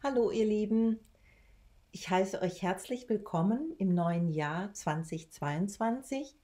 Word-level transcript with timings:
Hallo 0.00 0.30
ihr 0.30 0.46
Lieben, 0.46 1.00
ich 1.90 2.08
heiße 2.08 2.40
euch 2.40 2.62
herzlich 2.62 3.08
willkommen 3.08 3.74
im 3.78 3.96
neuen 3.96 4.28
Jahr 4.28 4.72
2022, 4.72 6.36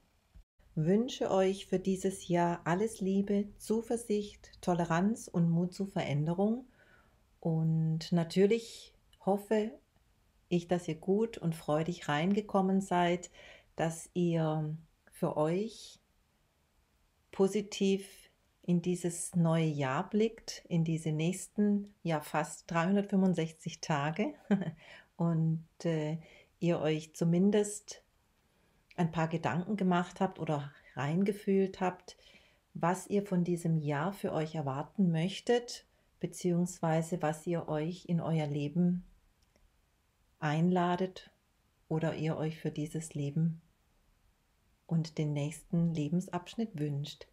wünsche 0.75 1.31
euch 1.31 1.65
für 1.65 1.79
dieses 1.79 2.27
Jahr 2.27 2.59
alles 2.65 2.99
Liebe, 2.99 3.47
Zuversicht, 3.57 4.51
Toleranz 4.59 5.29
und 5.29 5.49
Mut 5.49 5.73
zur 5.73 5.87
Veränderung. 5.87 6.67
Und 7.39 8.11
natürlich 8.11 8.93
hoffe 9.25 9.71
ich, 10.49 10.67
dass 10.67 10.89
ihr 10.89 10.95
gut 10.95 11.37
und 11.37 11.55
freudig 11.55 12.09
reingekommen 12.09 12.81
seid, 12.81 13.31
dass 13.77 14.09
ihr 14.13 14.75
für 15.13 15.37
euch 15.37 16.01
positiv 17.31 18.05
in 18.67 18.81
dieses 18.81 19.35
neue 19.35 19.65
Jahr 19.65 20.09
blickt, 20.09 20.65
in 20.67 20.83
diese 20.83 21.11
nächsten, 21.11 21.93
ja 22.01 22.19
fast 22.19 22.69
365 22.71 23.79
Tage 23.79 24.33
und 25.17 25.67
äh, 25.83 26.17
ihr 26.59 26.79
euch 26.79 27.13
zumindest 27.13 28.01
ein 28.95 29.11
paar 29.11 29.27
Gedanken 29.27 29.77
gemacht 29.77 30.19
habt 30.19 30.39
oder 30.39 30.73
reingefühlt 30.95 31.79
habt, 31.79 32.17
was 32.73 33.07
ihr 33.07 33.23
von 33.23 33.43
diesem 33.43 33.77
Jahr 33.77 34.13
für 34.13 34.33
euch 34.33 34.55
erwarten 34.55 35.11
möchtet, 35.11 35.85
beziehungsweise 36.19 37.21
was 37.21 37.45
ihr 37.45 37.67
euch 37.67 38.05
in 38.05 38.19
euer 38.19 38.47
Leben 38.47 39.05
einladet 40.39 41.29
oder 41.87 42.15
ihr 42.15 42.35
euch 42.35 42.57
für 42.59 42.71
dieses 42.71 43.13
Leben 43.13 43.61
und 44.87 45.19
den 45.19 45.33
nächsten 45.33 45.93
Lebensabschnitt 45.93 46.79
wünscht. 46.79 47.27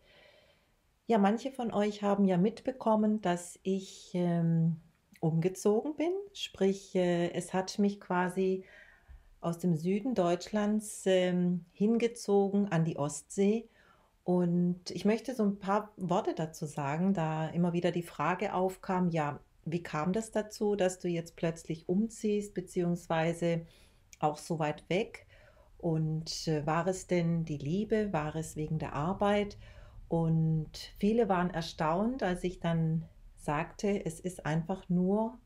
Ja, 1.13 1.19
manche 1.19 1.53
von 1.53 1.75
euch 1.75 2.03
haben 2.03 2.25
ja 2.25 2.39
mitbekommen, 2.39 3.21
dass 3.21 3.61
ich 3.65 4.13
ähm, 4.15 4.81
umgezogen 5.21 5.95
bin. 5.95 6.11
Sprich, 6.33 6.95
äh, 6.95 7.31
es 7.33 7.53
hat 7.53 7.79
mich 7.79 8.01
quasi 8.01 8.65
aus 9.43 9.59
dem 9.59 9.77
Süden 9.77 10.15
Deutschlands 10.15 11.03
ähm, 11.05 11.67
hingezogen 11.73 12.73
an 12.73 12.87
die 12.87 12.97
Ostsee. 12.97 13.69
Und 14.25 14.91
ich 14.91 15.05
möchte 15.05 15.35
so 15.35 15.43
ein 15.43 15.59
paar 15.59 15.93
Worte 15.99 16.33
dazu 16.35 16.65
sagen, 16.65 17.13
da 17.13 17.47
immer 17.49 17.75
wieder 17.75 17.91
die 17.93 18.03
Frage 18.03 18.55
aufkam, 18.55 19.11
ja, 19.11 19.39
wie 19.67 19.83
kam 19.83 20.15
das 20.15 20.31
dazu, 20.31 20.77
dass 20.77 20.99
du 20.99 21.09
jetzt 21.09 21.37
plötzlich 21.37 21.91
umziehst, 21.91 22.55
beziehungsweise 22.55 23.67
auch 24.19 24.39
so 24.39 24.59
weit 24.59 24.89
weg? 24.89 25.27
Und 25.77 26.49
äh, 26.49 26.65
war 26.65 26.87
es 26.87 27.07
denn 27.07 27.45
die 27.45 27.59
Liebe? 27.59 28.15
War 28.15 28.35
es 28.35 28.57
wegen 28.57 28.79
der 28.79 28.95
Arbeit? 28.95 29.59
Und 30.13 30.77
viele 30.99 31.31
waren 31.31 31.49
erstaunt, 31.49 32.23
als 32.23 32.45
ich 32.45 32.61
dann 32.61 33.09
sagte, 33.35 34.05
es 34.05 34.21
ist 34.21 34.45
einfach 34.45 34.91
nur 34.91 35.39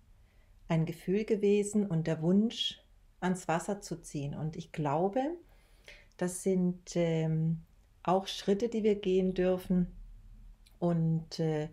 ein 0.67 0.87
Gefühl 0.87 1.25
gewesen 1.25 1.87
und 1.87 2.09
der 2.09 2.21
Wunsch, 2.21 2.83
ans 3.21 3.47
Wasser 3.47 3.81
zu 3.81 4.03
ziehen. 4.03 4.35
Und 4.35 4.57
ich 4.57 4.73
glaube, 4.73 5.21
das 6.17 6.43
sind 6.43 6.97
ähm, 6.97 7.61
auch 8.03 8.27
Schritte, 8.27 8.69
die 8.69 8.83
wir 8.83 8.97
gehen 8.97 9.35
dürfen 9.35 9.87
und 10.81 11.39
äh, 11.39 11.69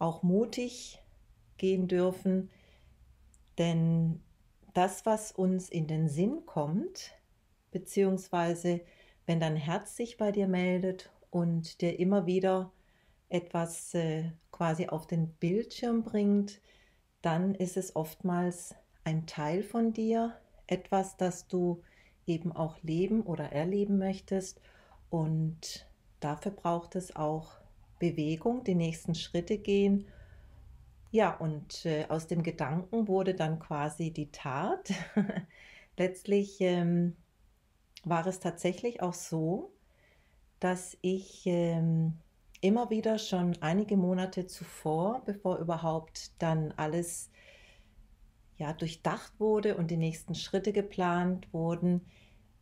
auch 0.00 0.24
mutig 0.24 0.98
gehen 1.56 1.86
dürfen. 1.86 2.50
Denn 3.58 4.20
das, 4.74 5.06
was 5.06 5.30
uns 5.30 5.68
in 5.70 5.86
den 5.86 6.08
Sinn 6.08 6.46
kommt, 6.46 7.12
beziehungsweise 7.70 8.80
wenn 9.26 9.38
dein 9.38 9.54
Herz 9.54 9.94
sich 9.94 10.16
bei 10.16 10.32
dir 10.32 10.48
meldet 10.48 11.12
und 11.30 11.80
dir 11.80 11.98
immer 11.98 12.26
wieder 12.26 12.72
etwas 13.28 13.94
äh, 13.94 14.30
quasi 14.50 14.88
auf 14.88 15.06
den 15.06 15.28
Bildschirm 15.34 16.02
bringt, 16.02 16.60
dann 17.22 17.54
ist 17.54 17.76
es 17.76 17.94
oftmals 17.96 18.74
ein 19.04 19.26
Teil 19.26 19.62
von 19.62 19.92
dir, 19.92 20.34
etwas, 20.66 21.16
das 21.16 21.48
du 21.48 21.82
eben 22.26 22.52
auch 22.52 22.82
leben 22.82 23.22
oder 23.22 23.52
erleben 23.52 23.98
möchtest. 23.98 24.60
Und 25.10 25.86
dafür 26.20 26.52
braucht 26.52 26.94
es 26.94 27.16
auch 27.16 27.58
Bewegung, 27.98 28.64
die 28.64 28.74
nächsten 28.74 29.14
Schritte 29.14 29.58
gehen. 29.58 30.06
Ja, 31.10 31.34
und 31.34 31.86
äh, 31.86 32.04
aus 32.08 32.26
dem 32.26 32.42
Gedanken 32.42 33.08
wurde 33.08 33.34
dann 33.34 33.58
quasi 33.58 34.10
die 34.10 34.30
Tat. 34.30 34.92
Letztlich 35.96 36.60
ähm, 36.60 37.16
war 38.04 38.26
es 38.26 38.40
tatsächlich 38.40 39.02
auch 39.02 39.14
so, 39.14 39.72
dass 40.60 40.96
ich 41.02 41.42
ähm, 41.46 42.18
immer 42.60 42.90
wieder 42.90 43.18
schon 43.18 43.56
einige 43.60 43.96
Monate 43.96 44.46
zuvor, 44.46 45.22
bevor 45.24 45.58
überhaupt 45.58 46.32
dann 46.42 46.72
alles 46.76 47.30
ja, 48.56 48.72
durchdacht 48.72 49.38
wurde 49.38 49.76
und 49.76 49.90
die 49.90 49.96
nächsten 49.96 50.34
Schritte 50.34 50.72
geplant 50.72 51.52
wurden, 51.52 52.06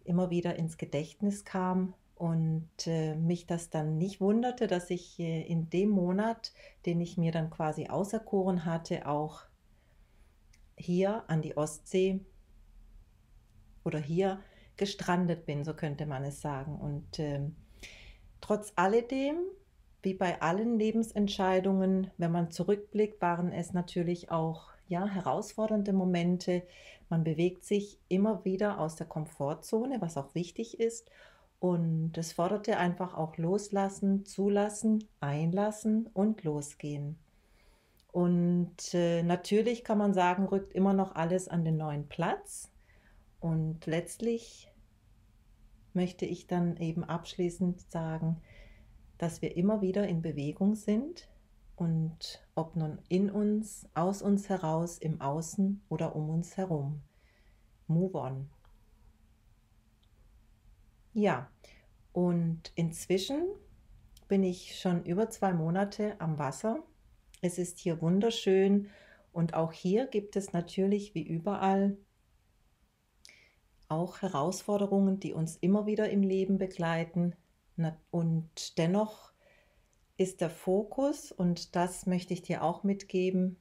immer 0.05 0.31
wieder 0.31 0.57
ins 0.57 0.77
Gedächtnis 0.77 1.45
kam 1.45 1.95
und 2.15 2.69
äh, 2.87 3.15
mich 3.17 3.47
das 3.47 3.71
dann 3.71 3.99
nicht 3.99 4.21
wunderte, 4.21 4.67
dass 4.67 4.91
ich 4.91 5.19
äh, 5.19 5.43
in 5.43 5.71
dem 5.71 5.91
Monat, 5.91 6.53
den 6.85 7.01
ich 7.01 7.17
mir 7.17 7.33
dann 7.33 7.51
quasi 7.51 7.89
auserkoren 7.89 8.65
hatte, 8.65 9.07
auch 9.07 9.43
hier 10.77 11.25
an 11.29 11.43
die 11.43 11.57
Ostsee 11.57 12.21
oder 13.85 13.99
hier 13.99 14.41
gestrandet 14.77 15.47
bin, 15.47 15.65
so 15.65 15.75
könnte 15.75 16.07
man 16.07 16.25
es 16.25 16.41
sagen. 16.41 16.77
Und 16.77 17.19
ähm, 17.19 17.57
Trotz 18.41 18.73
alledem, 18.77 19.37
wie 20.03 20.15
bei 20.15 20.41
allen 20.41 20.79
Lebensentscheidungen, 20.79 22.11
wenn 22.17 22.33
man 22.33 22.51
zurückblickt, 22.51 23.21
waren 23.21 23.53
es 23.53 23.73
natürlich 23.73 24.31
auch 24.31 24.69
ja, 24.89 25.07
herausfordernde 25.07 25.93
Momente. 25.93 26.63
Man 27.09 27.25
bewegt 27.25 27.65
sich 27.65 27.99
immer 28.09 28.45
wieder 28.45 28.79
aus 28.79 28.97
der 28.97 29.07
Komfortzone, 29.07 30.01
was 30.01 30.17
auch 30.17 30.35
wichtig 30.35 30.79
ist. 30.79 31.11
Und 31.59 32.17
es 32.19 32.33
forderte 32.33 32.77
einfach 32.77 33.15
auch 33.15 33.37
loslassen, 33.39 34.25
zulassen, 34.25 35.05
einlassen 35.21 36.09
und 36.13 36.45
losgehen. 36.45 37.19
Und 38.13 38.95
äh, 38.95 39.23
natürlich 39.23 39.85
kann 39.85 39.99
man 39.99 40.15
sagen, 40.15 40.47
rückt 40.47 40.73
immer 40.73 40.93
noch 40.93 41.15
alles 41.15 41.49
an 41.49 41.65
den 41.65 41.77
neuen 41.77 42.09
Platz. 42.09 42.71
Und 43.41 43.87
letztlich 43.87 44.71
möchte 45.97 46.27
ich 46.27 46.47
dann 46.47 46.77
eben 46.77 47.03
abschließend 47.03 47.81
sagen, 47.91 48.41
dass 49.19 49.43
wir 49.43 49.57
immer 49.57 49.81
wieder 49.81 50.07
in 50.07 50.23
Bewegung 50.23 50.75
sind 50.77 51.29
und 51.75 52.47
ob 52.55 52.77
nun 52.77 52.99
in 53.09 53.31
uns, 53.31 53.89
aus 53.95 54.23
uns 54.23 54.49
heraus, 54.49 54.99
im 54.99 55.21
Außen 55.21 55.83
oder 55.89 56.15
um 56.15 56.31
uns 56.31 56.57
herum. 56.57 57.03
Move 57.87 58.19
on. 58.19 58.51
Ja, 61.13 61.51
und 62.13 62.73
inzwischen 62.75 63.47
bin 64.29 64.43
ich 64.43 64.79
schon 64.79 65.05
über 65.05 65.31
zwei 65.31 65.53
Monate 65.53 66.21
am 66.21 66.39
Wasser. 66.39 66.83
Es 67.41 67.59
ist 67.59 67.79
hier 67.79 68.01
wunderschön 68.03 68.91
und 69.33 69.55
auch 69.55 69.73
hier 69.73 70.07
gibt 70.07 70.37
es 70.37 70.53
natürlich 70.53 71.15
wie 71.15 71.23
überall 71.23 71.97
auch 73.89 74.23
Herausforderungen, 74.23 75.21
die 75.21 75.33
uns 75.33 75.57
immer 75.57 75.87
wieder 75.87 76.11
im 76.11 76.23
Leben 76.23 76.59
begleiten. 76.59 77.35
Und 78.11 78.79
dennoch 78.79 79.33
ist 80.17 80.41
der 80.41 80.51
Fokus, 80.51 81.31
und 81.31 81.77
das 81.77 82.07
möchte 82.07 82.33
ich 82.33 82.43
dir 82.43 82.63
auch 82.63 82.83
mitgeben, 82.85 83.59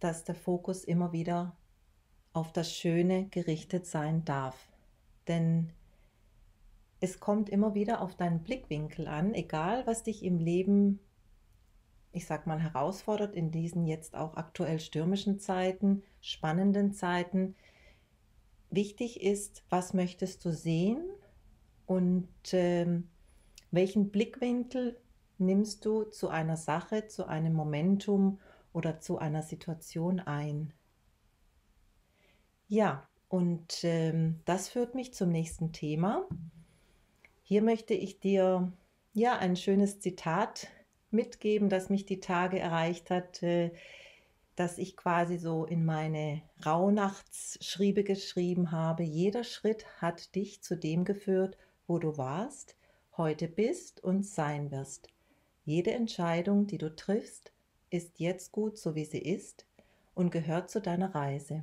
dass 0.00 0.24
der 0.24 0.34
Fokus 0.34 0.84
immer 0.84 1.12
wieder 1.12 1.56
auf 2.32 2.52
das 2.52 2.72
Schöne 2.72 3.26
gerichtet 3.28 3.86
sein 3.86 4.24
darf. 4.24 4.70
Denn 5.26 5.72
es 7.00 7.20
kommt 7.20 7.48
immer 7.48 7.74
wieder 7.74 8.00
auf 8.00 8.16
deinen 8.16 8.42
Blickwinkel 8.42 9.08
an, 9.08 9.34
egal 9.34 9.86
was 9.86 10.02
dich 10.02 10.22
im 10.22 10.38
Leben, 10.38 11.00
ich 12.12 12.26
sag 12.26 12.46
mal, 12.46 12.60
herausfordert 12.60 13.34
in 13.34 13.50
diesen 13.50 13.86
jetzt 13.86 14.14
auch 14.14 14.36
aktuell 14.36 14.80
stürmischen 14.80 15.38
Zeiten, 15.38 16.02
spannenden 16.20 16.92
Zeiten, 16.92 17.54
wichtig 18.70 19.22
ist, 19.22 19.64
was 19.70 19.94
möchtest 19.94 20.44
du 20.44 20.52
sehen 20.52 21.04
und 21.86 22.28
ähm, 22.52 23.08
welchen 23.70 24.10
Blickwinkel 24.10 25.00
nimmst 25.38 25.84
du 25.84 26.04
zu 26.04 26.28
einer 26.28 26.56
Sache, 26.56 27.06
zu 27.06 27.26
einem 27.26 27.54
Momentum 27.54 28.40
oder 28.72 29.00
zu 29.00 29.18
einer 29.18 29.42
Situation 29.42 30.20
ein. 30.20 30.72
Ja, 32.66 33.08
und 33.28 33.84
ähm, 33.84 34.40
das 34.44 34.68
führt 34.68 34.94
mich 34.94 35.14
zum 35.14 35.30
nächsten 35.30 35.72
Thema. 35.72 36.26
Hier 37.42 37.62
möchte 37.62 37.94
ich 37.94 38.20
dir 38.20 38.72
ja 39.12 39.38
ein 39.38 39.56
schönes 39.56 40.00
Zitat 40.00 40.68
mitgeben, 41.10 41.68
das 41.68 41.88
mich 41.88 42.04
die 42.04 42.20
Tage 42.20 42.58
erreicht 42.58 43.10
hat. 43.10 43.42
Äh, 43.42 43.72
dass 44.58 44.76
ich 44.76 44.96
quasi 44.96 45.38
so 45.38 45.64
in 45.64 45.84
meine 45.84 46.42
Rauhnachtsschriebe 46.66 48.02
geschrieben 48.02 48.72
habe, 48.72 49.04
jeder 49.04 49.44
Schritt 49.44 49.86
hat 50.00 50.34
dich 50.34 50.62
zu 50.62 50.76
dem 50.76 51.04
geführt, 51.04 51.56
wo 51.86 52.00
du 52.00 52.18
warst, 52.18 52.74
heute 53.16 53.46
bist 53.46 54.02
und 54.02 54.26
sein 54.26 54.72
wirst. 54.72 55.10
Jede 55.64 55.92
Entscheidung, 55.92 56.66
die 56.66 56.78
du 56.78 56.96
triffst, 56.96 57.52
ist 57.90 58.18
jetzt 58.18 58.50
gut, 58.50 58.78
so 58.78 58.96
wie 58.96 59.04
sie 59.04 59.20
ist, 59.20 59.64
und 60.16 60.32
gehört 60.32 60.70
zu 60.70 60.80
deiner 60.80 61.14
Reise. 61.14 61.62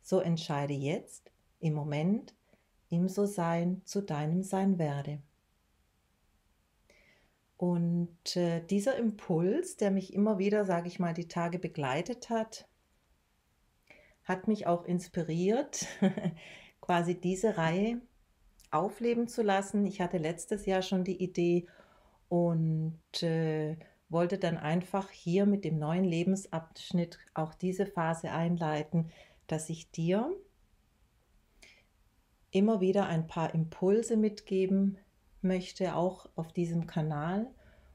So 0.00 0.20
entscheide 0.20 0.74
jetzt, 0.74 1.32
im 1.58 1.74
Moment, 1.74 2.32
im 2.90 3.08
So-Sein 3.08 3.82
zu 3.84 4.02
deinem 4.02 4.44
Sein 4.44 4.78
werde. 4.78 5.18
Und 7.56 8.36
äh, 8.36 8.60
dieser 8.66 8.96
Impuls, 8.96 9.76
der 9.76 9.90
mich 9.90 10.12
immer 10.12 10.38
wieder, 10.38 10.64
sage 10.64 10.88
ich 10.88 10.98
mal, 10.98 11.14
die 11.14 11.28
Tage 11.28 11.58
begleitet 11.58 12.30
hat, 12.30 12.68
hat 14.24 14.48
mich 14.48 14.66
auch 14.66 14.84
inspiriert, 14.84 15.86
quasi 16.80 17.20
diese 17.20 17.56
Reihe 17.56 18.00
aufleben 18.70 19.28
zu 19.28 19.42
lassen. 19.42 19.86
Ich 19.86 20.00
hatte 20.00 20.18
letztes 20.18 20.66
Jahr 20.66 20.82
schon 20.82 21.04
die 21.04 21.22
Idee 21.22 21.66
und 22.28 23.22
äh, 23.22 23.76
wollte 24.08 24.38
dann 24.38 24.56
einfach 24.56 25.10
hier 25.10 25.46
mit 25.46 25.64
dem 25.64 25.78
neuen 25.78 26.04
Lebensabschnitt 26.04 27.18
auch 27.34 27.54
diese 27.54 27.86
Phase 27.86 28.32
einleiten, 28.32 29.10
dass 29.46 29.70
ich 29.70 29.90
dir 29.90 30.34
immer 32.50 32.80
wieder 32.80 33.06
ein 33.06 33.26
paar 33.26 33.54
Impulse 33.54 34.16
mitgeben 34.16 34.98
möchte, 35.44 35.94
auch 35.94 36.28
auf 36.34 36.52
diesem 36.52 36.86
Kanal 36.86 37.46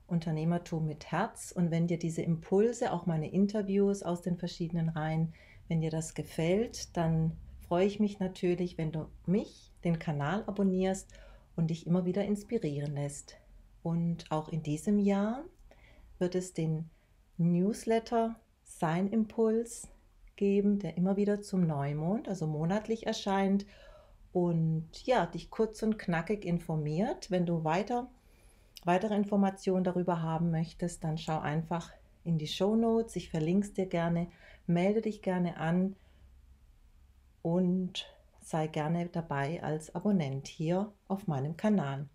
Unternehmertum 0.07 0.85
mit 0.85 1.11
Herz. 1.11 1.51
Und 1.51 1.71
wenn 1.71 1.87
dir 1.87 1.99
diese 1.99 2.21
Impulse, 2.21 2.91
auch 2.91 3.05
meine 3.05 3.31
Interviews 3.31 4.03
aus 4.03 4.21
den 4.21 4.37
verschiedenen 4.37 4.89
Reihen, 4.89 5.33
wenn 5.67 5.81
dir 5.81 5.91
das 5.91 6.13
gefällt, 6.13 6.95
dann 6.97 7.37
freue 7.67 7.85
ich 7.85 7.99
mich 7.99 8.19
natürlich, 8.19 8.77
wenn 8.77 8.91
du 8.91 9.07
mich, 9.25 9.71
den 9.83 9.99
Kanal 9.99 10.43
abonnierst 10.45 11.07
und 11.55 11.69
dich 11.69 11.87
immer 11.87 12.05
wieder 12.05 12.25
inspirieren 12.25 12.95
lässt. 12.95 13.37
Und 13.83 14.31
auch 14.31 14.49
in 14.49 14.63
diesem 14.63 14.99
Jahr 14.99 15.43
wird 16.17 16.35
es 16.35 16.53
den 16.53 16.89
Newsletter 17.37 18.35
Sein 18.63 19.09
Impuls 19.09 19.87
geben, 20.35 20.79
der 20.79 20.97
immer 20.97 21.17
wieder 21.17 21.41
zum 21.41 21.67
Neumond, 21.67 22.27
also 22.27 22.47
monatlich 22.47 23.05
erscheint 23.05 23.65
und 24.31 25.05
ja, 25.05 25.25
dich 25.25 25.49
kurz 25.49 25.81
und 25.83 25.97
knackig 25.97 26.45
informiert. 26.45 27.31
Wenn 27.31 27.45
du 27.45 27.63
weiter, 27.63 28.09
weitere 28.83 29.15
Informationen 29.15 29.83
darüber 29.83 30.21
haben 30.21 30.51
möchtest, 30.51 31.03
dann 31.03 31.17
schau 31.17 31.39
einfach 31.39 31.91
in 32.23 32.37
die 32.37 32.47
Show 32.47 32.75
Notes. 32.75 33.15
Ich 33.15 33.29
verlinke 33.29 33.67
es 33.67 33.73
dir 33.73 33.87
gerne, 33.87 34.27
melde 34.67 35.01
dich 35.01 35.21
gerne 35.21 35.57
an 35.57 35.95
und 37.41 38.07
sei 38.41 38.67
gerne 38.67 39.07
dabei 39.07 39.63
als 39.63 39.93
Abonnent 39.95 40.47
hier 40.47 40.93
auf 41.07 41.27
meinem 41.27 41.57
Kanal. 41.57 42.07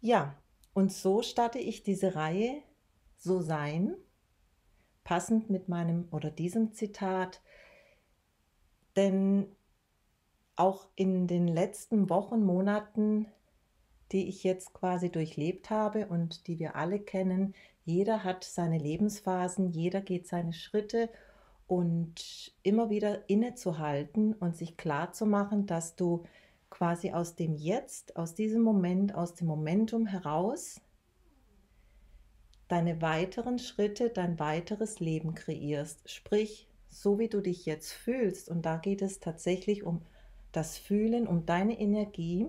Ja, 0.00 0.36
und 0.74 0.92
so 0.92 1.22
starte 1.22 1.58
ich 1.58 1.82
diese 1.82 2.14
Reihe 2.14 2.62
So 3.18 3.40
sein, 3.40 3.94
passend 5.04 5.48
mit 5.48 5.68
meinem 5.68 6.08
oder 6.10 6.30
diesem 6.30 6.72
Zitat, 6.72 7.40
denn 8.96 9.54
auch 10.56 10.86
in 10.94 11.26
den 11.26 11.48
letzten 11.48 12.08
Wochen, 12.10 12.44
Monaten, 12.44 13.26
die 14.12 14.28
ich 14.28 14.44
jetzt 14.44 14.74
quasi 14.74 15.10
durchlebt 15.10 15.70
habe 15.70 16.06
und 16.06 16.46
die 16.46 16.58
wir 16.58 16.76
alle 16.76 17.00
kennen, 17.00 17.54
jeder 17.84 18.24
hat 18.24 18.44
seine 18.44 18.78
Lebensphasen, 18.78 19.70
jeder 19.70 20.00
geht 20.00 20.28
seine 20.28 20.52
Schritte 20.52 21.08
und 21.66 22.52
immer 22.62 22.90
wieder 22.90 23.28
innezuhalten 23.28 24.34
und 24.34 24.56
sich 24.56 24.76
klar 24.76 25.12
zu 25.12 25.26
machen, 25.26 25.66
dass 25.66 25.96
du 25.96 26.24
quasi 26.70 27.12
aus 27.12 27.34
dem 27.34 27.54
Jetzt, 27.54 28.16
aus 28.16 28.34
diesem 28.34 28.62
Moment, 28.62 29.14
aus 29.14 29.34
dem 29.34 29.46
Momentum 29.46 30.06
heraus 30.06 30.80
deine 32.68 33.02
weiteren 33.02 33.58
Schritte, 33.58 34.10
dein 34.10 34.38
weiteres 34.38 35.00
Leben 35.00 35.34
kreierst. 35.34 36.10
Sprich, 36.10 36.68
so 36.88 37.18
wie 37.18 37.28
du 37.28 37.40
dich 37.40 37.66
jetzt 37.66 37.92
fühlst, 37.92 38.48
und 38.48 38.64
da 38.64 38.76
geht 38.76 39.02
es 39.02 39.20
tatsächlich 39.20 39.82
um 39.82 40.02
das 40.52 40.78
Fühlen, 40.78 41.26
um 41.26 41.46
deine 41.46 41.78
Energie, 41.80 42.46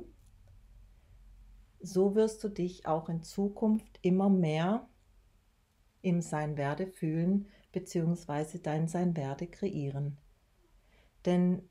so 1.80 2.16
wirst 2.16 2.44
du 2.44 2.50
dich 2.50 2.86
auch 2.86 3.10
in 3.10 3.24
Zukunft 3.24 4.00
immer 4.02 4.30
mehr 4.30 4.88
im 6.02 6.22
Sein 6.22 6.58
werde 6.58 6.88
fühlen, 6.88 7.48
beziehungsweise 7.72 8.60
dein 8.60 8.88
Sein 8.88 9.16
werde 9.18 9.48
kreieren. 9.48 10.18
Denn 11.26 11.68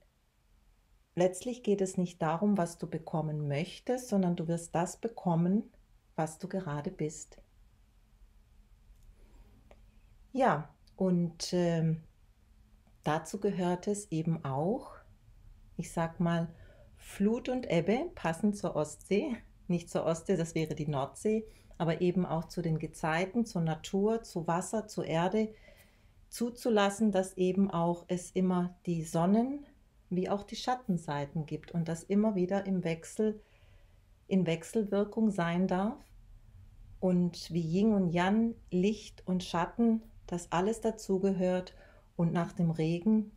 letztlich 1.15 1.63
geht 1.63 1.81
es 1.81 1.97
nicht 1.97 2.21
darum, 2.21 2.57
was 2.57 2.79
du 2.79 2.89
bekommen 2.89 3.47
möchtest, 3.49 4.09
sondern 4.09 4.37
du 4.37 4.49
wirst 4.49 4.75
das 4.75 4.97
bekommen, 4.97 5.71
was 6.17 6.39
du 6.39 6.49
gerade 6.49 6.91
bist. 6.91 7.39
Ja, 10.33 10.75
und 10.97 11.53
äh, 11.53 11.95
dazu 13.03 13.39
gehört 13.39 13.87
es 13.87 14.11
eben 14.11 14.45
auch, 14.45 15.02
ich 15.83 15.91
sag 15.91 16.21
mal, 16.21 16.47
Flut 16.97 17.49
und 17.49 17.69
Ebbe 17.69 18.09
passen 18.15 18.55
zur 18.55 18.77
Ostsee, 18.77 19.37
nicht 19.67 19.91
zur 19.91 20.07
Ostsee, 20.07 20.37
das 20.37 20.55
wäre 20.55 20.77
die 20.77 20.87
Nordsee, 20.87 21.45
aber 21.77 22.01
eben 22.01 22.25
auch 22.25 22.45
zu 22.45 22.63
den 22.63 22.79
Gezeiten, 22.79 23.45
zur 23.47 23.63
Natur, 23.63 24.23
zu 24.23 24.47
Wasser, 24.47 24.87
zur 24.87 25.07
Erde, 25.07 25.53
zuzulassen, 26.29 27.11
dass 27.11 27.37
eben 27.37 27.69
auch 27.69 28.05
es 28.07 28.31
immer 28.31 28.77
die 28.87 29.03
Sonnen 29.03 29.67
wie 30.09 30.31
auch 30.31 30.45
die 30.45 30.55
Schattenseiten 30.55 31.47
gibt 31.47 31.73
und 31.73 31.89
das 31.89 32.05
immer 32.05 32.37
wieder 32.37 32.65
im 32.65 32.85
Wechsel, 32.85 33.41
in 34.29 34.47
Wechselwirkung 34.47 35.33
sein 35.33 35.67
darf 35.67 35.99
und 37.01 37.53
wie 37.53 37.61
Yin 37.61 37.93
und 37.93 38.11
Yang, 38.11 38.55
Licht 38.71 39.27
und 39.27 39.43
Schatten, 39.43 40.01
das 40.29 40.53
alles 40.53 40.81
dazugehört 40.81 41.75
und 42.15 42.33
nach 42.33 42.53
dem 42.53 42.71
Regen 42.71 43.33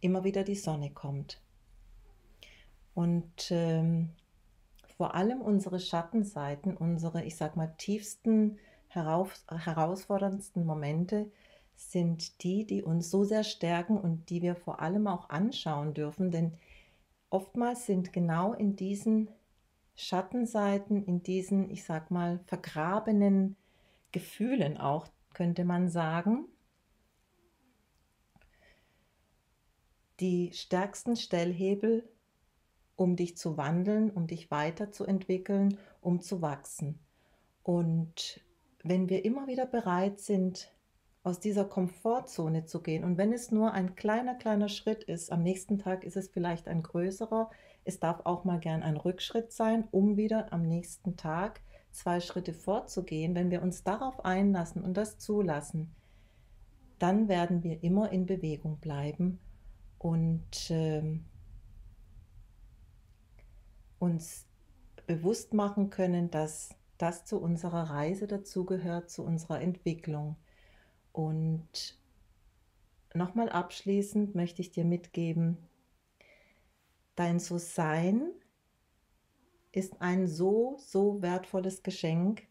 immer 0.00 0.24
wieder 0.24 0.44
die 0.44 0.54
Sonne 0.54 0.90
kommt. 0.90 1.42
Und 2.94 3.50
ähm, 3.50 4.10
vor 4.96 5.14
allem 5.14 5.40
unsere 5.40 5.80
Schattenseiten, 5.80 6.76
unsere, 6.76 7.24
ich 7.24 7.36
sag 7.36 7.56
mal, 7.56 7.74
tiefsten, 7.78 8.58
heraus, 8.88 9.44
herausforderndsten 9.48 10.66
Momente 10.66 11.30
sind 11.76 12.42
die, 12.42 12.66
die 12.66 12.82
uns 12.82 13.10
so 13.10 13.24
sehr 13.24 13.44
stärken 13.44 13.96
und 13.96 14.28
die 14.28 14.42
wir 14.42 14.54
vor 14.54 14.80
allem 14.80 15.06
auch 15.06 15.30
anschauen 15.30 15.94
dürfen, 15.94 16.30
denn 16.30 16.52
oftmals 17.30 17.86
sind 17.86 18.12
genau 18.12 18.52
in 18.52 18.76
diesen 18.76 19.30
Schattenseiten, 19.94 21.04
in 21.04 21.22
diesen, 21.22 21.70
ich 21.70 21.84
sag 21.84 22.10
mal, 22.10 22.40
vergrabenen 22.46 23.56
Gefühlen 24.12 24.76
auch, 24.76 25.08
könnte 25.32 25.64
man 25.64 25.88
sagen, 25.88 26.46
die 30.20 30.52
stärksten 30.52 31.16
Stellhebel, 31.16 32.08
um 33.00 33.16
dich 33.16 33.34
zu 33.38 33.56
wandeln, 33.56 34.10
um 34.10 34.26
dich 34.26 34.50
weiterzuentwickeln, 34.50 35.78
um 36.02 36.20
zu 36.20 36.42
wachsen. 36.42 36.98
Und 37.62 38.44
wenn 38.82 39.08
wir 39.08 39.24
immer 39.24 39.46
wieder 39.46 39.64
bereit 39.64 40.20
sind, 40.20 40.70
aus 41.22 41.40
dieser 41.40 41.64
Komfortzone 41.64 42.66
zu 42.66 42.82
gehen. 42.82 43.04
Und 43.04 43.16
wenn 43.16 43.32
es 43.32 43.50
nur 43.50 43.72
ein 43.72 43.94
kleiner, 43.94 44.34
kleiner 44.34 44.68
Schritt 44.68 45.02
ist, 45.04 45.32
am 45.32 45.42
nächsten 45.42 45.78
Tag 45.78 46.04
ist 46.04 46.16
es 46.18 46.28
vielleicht 46.28 46.68
ein 46.68 46.82
größerer. 46.82 47.50
Es 47.84 48.00
darf 48.00 48.20
auch 48.24 48.44
mal 48.44 48.58
gern 48.58 48.82
ein 48.82 48.98
Rückschritt 48.98 49.50
sein, 49.52 49.88
um 49.90 50.18
wieder 50.18 50.52
am 50.52 50.62
nächsten 50.62 51.16
Tag 51.16 51.62
zwei 51.90 52.20
Schritte 52.20 52.52
vorzugehen. 52.52 53.34
Wenn 53.34 53.50
wir 53.50 53.62
uns 53.62 53.82
darauf 53.82 54.26
einlassen 54.26 54.82
und 54.84 54.98
das 54.98 55.18
zulassen, 55.18 55.94
dann 56.98 57.28
werden 57.28 57.62
wir 57.62 57.82
immer 57.82 58.12
in 58.12 58.26
Bewegung 58.26 58.78
bleiben 58.78 59.40
und 59.98 60.70
äh, 60.70 61.02
uns 64.00 64.46
bewusst 65.06 65.54
machen 65.54 65.90
können, 65.90 66.30
dass 66.30 66.74
das 66.98 67.24
zu 67.24 67.40
unserer 67.40 67.90
Reise 67.90 68.26
dazugehört, 68.26 69.10
zu 69.10 69.22
unserer 69.24 69.60
Entwicklung. 69.60 70.36
Und 71.12 71.98
nochmal 73.14 73.48
abschließend 73.48 74.34
möchte 74.34 74.62
ich 74.62 74.72
dir 74.72 74.84
mitgeben, 74.84 75.56
dein 77.14 77.38
So-Sein 77.38 78.30
ist 79.72 80.00
ein 80.00 80.26
so, 80.26 80.76
so 80.78 81.22
wertvolles 81.22 81.82
Geschenk, 81.82 82.42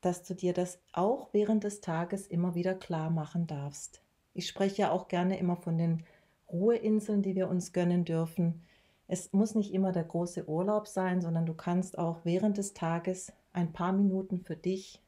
dass 0.00 0.22
du 0.22 0.34
dir 0.34 0.52
das 0.52 0.80
auch 0.92 1.32
während 1.32 1.64
des 1.64 1.80
Tages 1.80 2.26
immer 2.26 2.54
wieder 2.54 2.74
klar 2.74 3.10
machen 3.10 3.46
darfst. 3.46 4.02
Ich 4.34 4.46
spreche 4.46 4.82
ja 4.82 4.90
auch 4.90 5.08
gerne 5.08 5.38
immer 5.38 5.56
von 5.56 5.78
den 5.78 6.04
Ruheinseln, 6.50 7.22
die 7.22 7.34
wir 7.34 7.48
uns 7.48 7.72
gönnen 7.72 8.04
dürfen. 8.04 8.62
Es 9.08 9.32
muss 9.32 9.54
nicht 9.54 9.72
immer 9.72 9.92
der 9.92 10.04
große 10.04 10.48
Urlaub 10.48 10.88
sein, 10.88 11.20
sondern 11.20 11.46
du 11.46 11.54
kannst 11.54 11.98
auch 11.98 12.24
während 12.24 12.58
des 12.58 12.74
Tages 12.74 13.32
ein 13.52 13.72
paar 13.72 13.92
Minuten 13.92 14.40
für 14.40 14.56
dich 14.56 15.02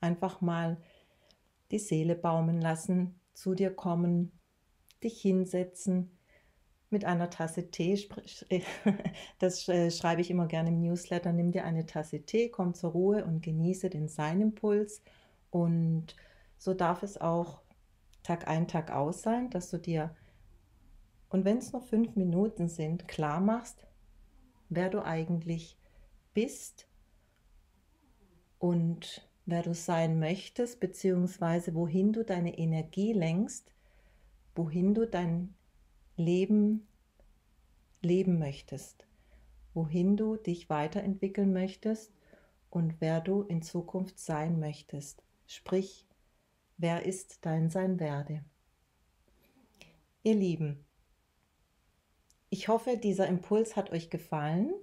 einfach 0.00 0.40
mal 0.40 0.76
die 1.70 1.78
Seele 1.78 2.14
baumen 2.14 2.60
lassen, 2.60 3.18
zu 3.34 3.54
dir 3.54 3.74
kommen, 3.74 4.32
dich 5.02 5.20
hinsetzen 5.20 6.10
mit 6.90 7.04
einer 7.04 7.30
Tasse 7.30 7.70
Tee. 7.70 8.08
Das 9.38 9.66
äh, 9.68 9.90
schreibe 9.90 10.20
ich 10.20 10.30
immer 10.30 10.46
gerne 10.46 10.68
im 10.68 10.80
Newsletter. 10.80 11.32
Nimm 11.32 11.50
dir 11.50 11.64
eine 11.64 11.86
Tasse 11.86 12.22
Tee, 12.22 12.50
komm 12.50 12.74
zur 12.74 12.92
Ruhe 12.92 13.24
und 13.24 13.42
genieße 13.42 13.90
den 13.90 14.08
Seinimpuls. 14.08 15.02
Und 15.50 16.14
so 16.58 16.74
darf 16.74 17.02
es 17.02 17.20
auch 17.20 17.62
Tag 18.22 18.46
ein, 18.46 18.68
Tag 18.68 18.92
aus 18.92 19.22
sein, 19.22 19.50
dass 19.50 19.70
du 19.70 19.78
dir, 19.78 20.14
und 21.32 21.46
wenn 21.46 21.58
es 21.58 21.72
nur 21.72 21.80
fünf 21.80 22.14
Minuten 22.14 22.68
sind, 22.68 23.08
klar 23.08 23.40
machst, 23.40 23.86
wer 24.68 24.90
du 24.90 25.02
eigentlich 25.02 25.78
bist 26.34 26.86
und 28.58 29.26
wer 29.46 29.62
du 29.62 29.74
sein 29.74 30.18
möchtest, 30.18 30.78
beziehungsweise 30.78 31.74
wohin 31.74 32.12
du 32.12 32.22
deine 32.22 32.58
Energie 32.58 33.14
lenkst, 33.14 33.72
wohin 34.54 34.92
du 34.92 35.06
dein 35.06 35.54
Leben 36.16 36.86
leben 38.02 38.38
möchtest, 38.38 39.06
wohin 39.72 40.18
du 40.18 40.36
dich 40.36 40.68
weiterentwickeln 40.68 41.54
möchtest 41.54 42.12
und 42.68 43.00
wer 43.00 43.22
du 43.22 43.40
in 43.40 43.62
Zukunft 43.62 44.18
sein 44.18 44.60
möchtest. 44.60 45.22
Sprich, 45.46 46.06
wer 46.76 47.06
ist 47.06 47.38
dein 47.46 47.70
Sein 47.70 48.00
werde. 48.00 48.44
Ihr 50.24 50.34
Lieben, 50.34 50.84
ich 52.52 52.68
hoffe, 52.68 52.98
dieser 52.98 53.28
Impuls 53.28 53.76
hat 53.76 53.92
euch 53.92 54.10
gefallen. 54.10 54.74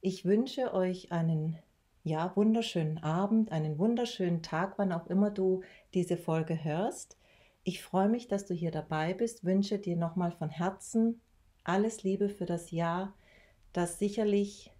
Ich 0.00 0.24
wünsche 0.24 0.72
euch 0.72 1.10
einen 1.10 1.58
ja, 2.04 2.30
wunderschönen 2.36 2.98
Abend, 2.98 3.50
einen 3.50 3.78
wunderschönen 3.80 4.44
Tag, 4.44 4.74
wann 4.78 4.92
auch 4.92 5.08
immer 5.08 5.32
du 5.32 5.64
diese 5.92 6.16
Folge 6.16 6.62
hörst. 6.62 7.18
Ich 7.64 7.82
freue 7.82 8.08
mich, 8.08 8.28
dass 8.28 8.46
du 8.46 8.54
hier 8.54 8.70
dabei 8.70 9.12
bist, 9.12 9.44
wünsche 9.44 9.80
dir 9.80 9.96
nochmal 9.96 10.30
von 10.30 10.50
Herzen 10.50 11.20
alles 11.64 12.04
Liebe 12.04 12.28
für 12.28 12.46
das 12.46 12.70
Jahr, 12.70 13.12
das 13.72 13.98
sicherlich 13.98 14.72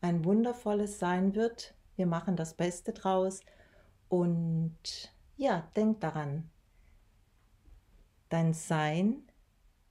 ein 0.00 0.24
wundervolles 0.24 0.98
sein 0.98 1.36
wird. 1.36 1.76
Wir 1.94 2.06
machen 2.06 2.34
das 2.34 2.54
Beste 2.54 2.92
draus 2.92 3.40
und 4.08 5.14
ja, 5.36 5.70
denk 5.76 6.00
daran, 6.00 6.50
dein 8.30 8.52
Sein 8.52 9.22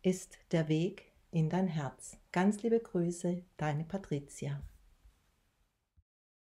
ist 0.01 0.37
der 0.51 0.67
Weg 0.67 1.14
in 1.35 1.49
dein 1.49 1.67
Herz. 1.67 2.17
Ganz 2.31 2.63
liebe 2.63 2.79
Grüße, 2.79 3.43
deine 3.57 3.83
Patricia. 3.83 4.61